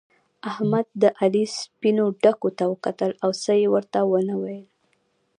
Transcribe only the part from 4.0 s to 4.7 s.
و نه ويل.